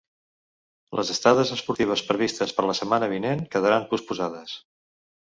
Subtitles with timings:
[0.99, 4.61] Les estades esportives previstes per la setmana vinent quedaran postposades.